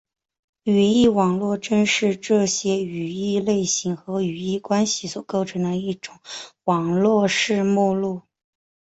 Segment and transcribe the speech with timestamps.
[0.63, 6.17] 语义网络正是这些语义类型和语义关系所构成的一种
[6.63, 8.23] 网络式目录。